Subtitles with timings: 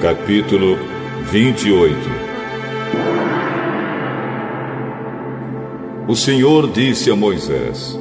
[0.00, 0.76] Capítulo
[1.30, 1.96] 28
[6.06, 7.98] O Senhor disse a Moisés: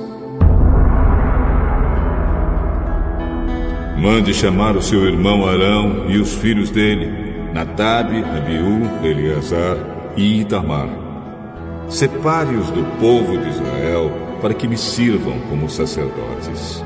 [3.97, 9.77] Mande chamar o seu irmão Arão e os filhos dele, Nadab, Abiú, Eleazar
[10.17, 10.89] e Itamar.
[11.87, 16.83] Separe-os do povo de Israel para que me sirvam como sacerdotes.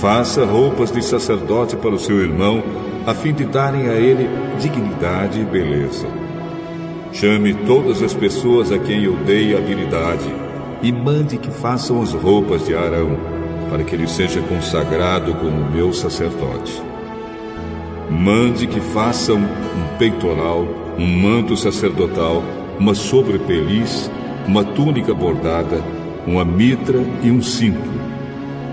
[0.00, 2.62] Faça roupas de sacerdote para o seu irmão,
[3.06, 4.28] a fim de darem a ele
[4.60, 6.06] dignidade e beleza.
[7.12, 10.24] Chame todas as pessoas a quem eu dei habilidade
[10.82, 13.16] e mande que façam as roupas de Arão,
[13.70, 16.82] para que ele seja consagrado como meu sacerdote.
[18.10, 20.66] Mande que façam um peitoral,
[20.98, 22.42] um manto sacerdotal,
[22.78, 24.10] uma sobrepeliz,
[24.46, 25.82] uma túnica bordada,
[26.26, 28.01] uma mitra e um cinto.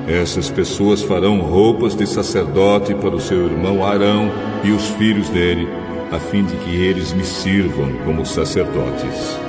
[0.09, 4.31] Essas pessoas farão roupas de sacerdote para o seu irmão Arão
[4.63, 5.67] e os filhos dele,
[6.11, 9.39] a fim de que eles me sirvam como sacerdotes.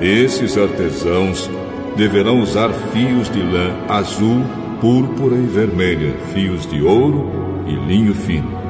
[0.00, 1.50] Esses artesãos
[1.98, 4.42] deverão usar fios de lã azul,
[4.80, 7.30] púrpura e vermelha, fios de ouro
[7.66, 8.65] e linho fino.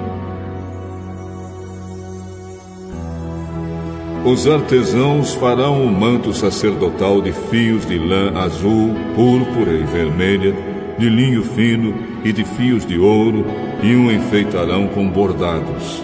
[4.26, 10.52] Os artesãos farão um manto sacerdotal de fios de lã azul, púrpura e vermelha,
[10.98, 13.46] de linho fino e de fios de ouro,
[13.84, 16.02] e o enfeitarão com bordados.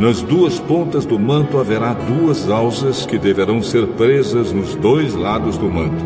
[0.00, 5.56] Nas duas pontas do manto haverá duas alças que deverão ser presas nos dois lados
[5.56, 6.04] do manto.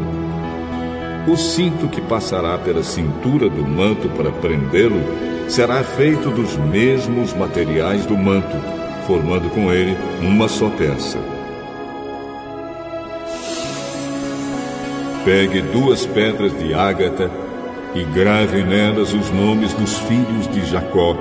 [1.26, 5.00] O cinto que passará pela cintura do manto para prendê-lo
[5.48, 8.81] será feito dos mesmos materiais do manto,
[9.12, 11.18] formando com ele uma só peça.
[15.22, 17.30] Pegue duas pedras de ágata
[17.94, 21.14] e grave nelas os nomes dos filhos de Jacó.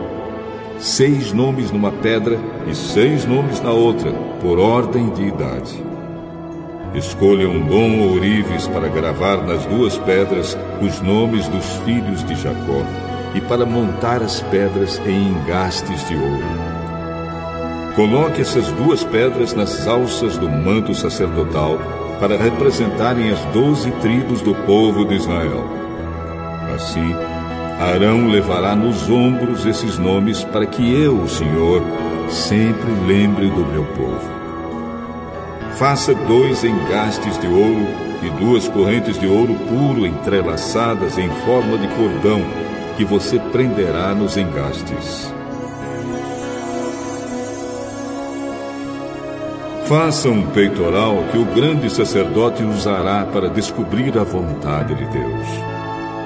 [0.79, 5.83] Seis nomes numa pedra e seis nomes na outra, por ordem de idade.
[6.95, 12.85] Escolha um bom ourives para gravar nas duas pedras os nomes dos filhos de Jacó
[13.35, 16.80] e para montar as pedras em engastes de ouro.
[17.95, 21.77] Coloque essas duas pedras nas alças do manto sacerdotal
[22.21, 25.65] para representarem as doze tribos do povo de Israel.
[26.73, 27.13] Assim,
[27.81, 31.81] Arão levará nos ombros esses nomes para que eu, o Senhor,
[32.29, 34.29] sempre lembre do meu povo.
[35.75, 37.87] Faça dois engastes de ouro
[38.23, 42.41] e duas correntes de ouro puro entrelaçadas em forma de cordão,
[42.95, 45.33] que você prenderá nos engastes.
[49.91, 55.47] Faça um peitoral que o grande sacerdote usará para descobrir a vontade de Deus.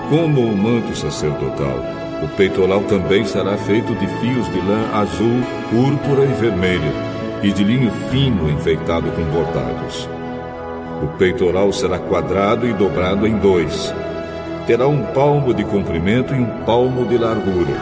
[0.07, 1.79] Como o manto sacerdotal,
[2.21, 6.91] o peitoral também será feito de fios de lã azul, púrpura e vermelha,
[7.41, 10.07] e de linho fino enfeitado com bordados.
[11.01, 13.91] O peitoral será quadrado e dobrado em dois.
[14.67, 17.81] Terá um palmo de comprimento e um palmo de largura.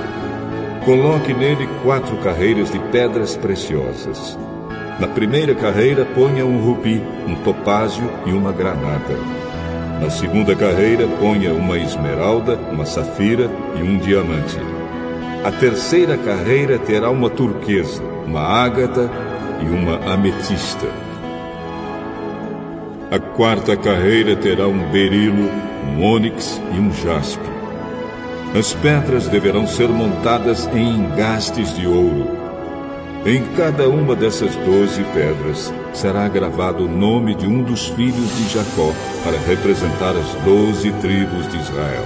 [0.85, 4.37] Coloque nele quatro carreiras de pedras preciosas.
[4.99, 9.17] Na primeira carreira, ponha um rubi, um topázio e uma granada.
[9.99, 14.57] Na segunda carreira, ponha uma esmeralda, uma safira e um diamante.
[15.43, 19.09] A terceira carreira terá uma turquesa, uma ágata
[19.61, 20.87] e uma ametista.
[23.09, 25.49] A quarta carreira terá um berilo,
[25.87, 27.49] um ônix e um jaspe.
[28.57, 32.42] As pedras deverão ser montadas em engastes de ouro
[33.25, 38.49] em cada uma dessas doze pedras será gravado o nome de um dos filhos de
[38.49, 38.91] Jacó
[39.23, 42.03] para representar as doze tribos de Israel.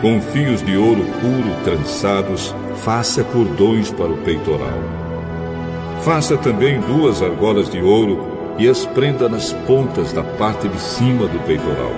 [0.00, 4.78] Com fios de ouro puro trançados, faça cordões para o peitoral.
[6.02, 11.26] Faça também duas argolas de ouro e as prenda nas pontas da parte de cima
[11.26, 11.92] do peitoral.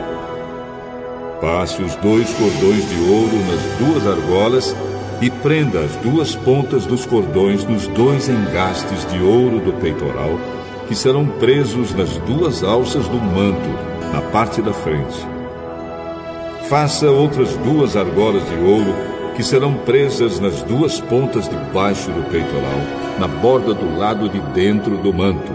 [1.39, 4.75] Passe os dois cordões de ouro nas duas argolas
[5.21, 10.39] e prenda as duas pontas dos cordões nos dois engastes de ouro do peitoral,
[10.89, 13.69] que serão presos nas duas alças do manto,
[14.13, 15.27] na parte da frente.
[16.69, 18.95] Faça outras duas argolas de ouro,
[19.37, 22.81] que serão presas nas duas pontas de baixo do peitoral,
[23.19, 25.53] na borda do lado de dentro do manto.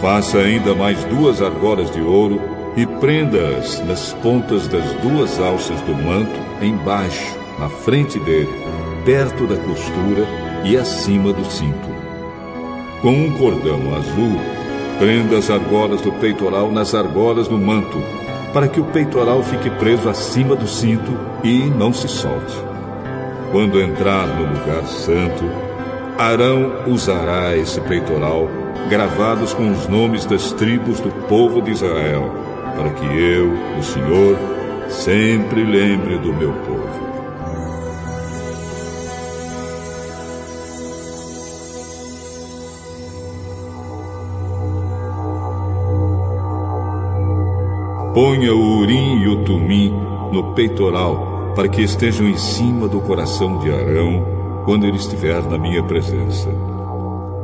[0.00, 2.40] Faça ainda mais duas argolas de ouro
[2.76, 8.48] e prenda-as nas pontas das duas alças do manto, embaixo, na frente dele,
[9.04, 10.26] perto da costura
[10.64, 11.88] e acima do cinto.
[13.00, 14.40] Com um cordão azul,
[14.98, 17.98] prenda as argolas do peitoral nas argolas do manto,
[18.52, 21.12] para que o peitoral fique preso acima do cinto
[21.44, 22.56] e não se solte.
[23.52, 25.44] quando entrar no lugar santo,
[26.18, 28.48] Arão usará esse peitoral
[28.88, 32.32] gravados com os nomes das tribos do povo de Israel,
[32.76, 34.36] para que eu, o Senhor,
[34.88, 37.05] sempre lembre do meu povo.
[48.16, 49.92] Ponha o urim e o tumim
[50.32, 55.58] no peitoral, para que estejam em cima do coração de Arão quando ele estiver na
[55.58, 56.48] minha presença.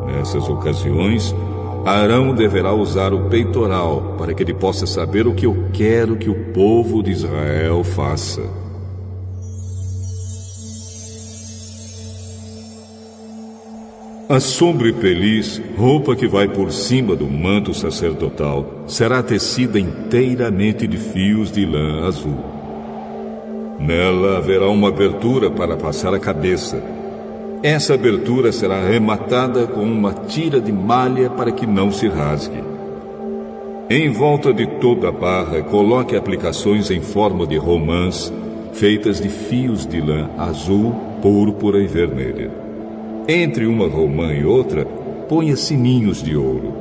[0.06, 1.36] Nessas ocasiões,
[1.84, 6.30] Arão deverá usar o peitoral para que ele possa saber o que eu quero que
[6.30, 8.61] o povo de Israel faça.
[14.32, 20.96] A sombra e roupa que vai por cima do manto sacerdotal, será tecida inteiramente de
[20.96, 22.38] fios de lã azul.
[23.78, 26.82] Nela haverá uma abertura para passar a cabeça.
[27.62, 32.64] Essa abertura será rematada com uma tira de malha para que não se rasgue.
[33.90, 38.32] Em volta de toda a barra, coloque aplicações em forma de romãs,
[38.72, 42.61] feitas de fios de lã azul, púrpura e vermelha.
[43.28, 44.84] Entre uma romã e outra,
[45.28, 46.74] ponha sininhos de ouro.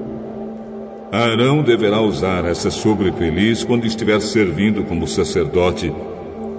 [1.11, 5.93] Arão deverá usar essa sobrepeliz quando estiver servindo como sacerdote,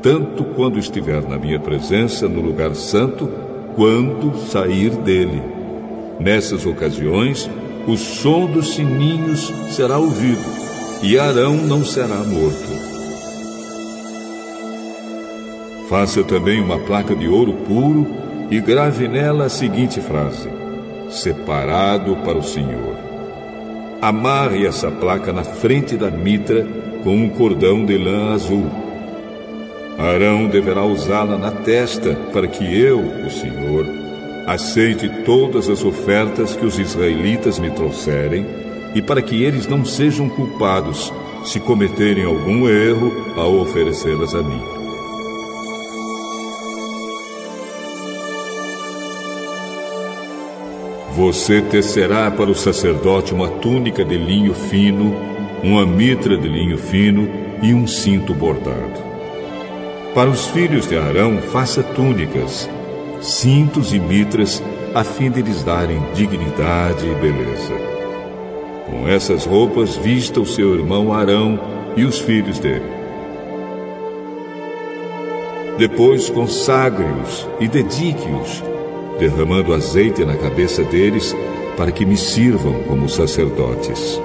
[0.00, 3.28] tanto quando estiver na minha presença no lugar santo,
[3.74, 5.42] quanto sair dele.
[6.20, 7.50] Nessas ocasiões,
[7.86, 10.44] o som dos sininhos será ouvido,
[11.02, 12.92] e Arão não será morto.
[15.88, 18.06] Faça também uma placa de ouro puro
[18.52, 20.50] e grave nela a seguinte frase:
[21.08, 22.94] Separado para o Senhor.
[23.98, 26.66] Amarre essa placa na frente da mitra
[27.02, 28.66] com um cordão de lã azul.
[29.96, 33.86] Arão deverá usá-la na testa para que eu, o Senhor,
[34.46, 38.44] aceite todas as ofertas que os israelitas me trouxerem
[38.94, 41.10] e para que eles não sejam culpados
[41.42, 44.81] se cometerem algum erro ao oferecê-las a mim.
[51.14, 55.14] Você tecerá para o sacerdote uma túnica de linho fino,
[55.62, 57.28] uma mitra de linho fino
[57.62, 58.98] e um cinto bordado.
[60.14, 62.66] Para os filhos de Arão, faça túnicas,
[63.20, 64.62] cintos e mitras,
[64.94, 67.74] a fim de lhes darem dignidade e beleza.
[68.86, 71.60] Com essas roupas, vista o seu irmão Arão
[71.94, 72.90] e os filhos dele.
[75.76, 78.71] Depois consagre-os e dedique-os
[79.18, 81.34] derramando azeite na cabeça deles,
[81.76, 84.20] para que me sirvam como sacerdotes.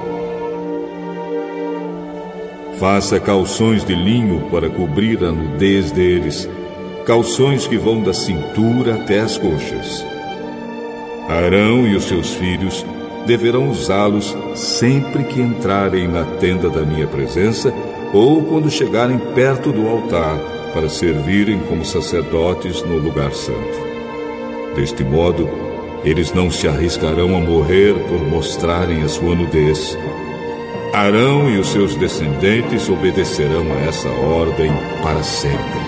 [2.80, 6.48] Faça calções de linho para cobrir a nudez deles,
[7.06, 10.06] calções que vão da cintura até as coxas.
[11.28, 12.86] Arão e os seus filhos
[13.26, 17.74] deverão usá-los sempre que entrarem na tenda da minha presença
[18.14, 20.40] ou quando chegarem perto do altar
[20.74, 23.97] para servirem como sacerdotes no lugar santo.
[24.78, 25.50] Deste modo,
[26.04, 29.98] eles não se arriscarão a morrer por mostrarem a sua nudez.
[30.94, 35.87] Arão e os seus descendentes obedecerão a essa ordem para sempre.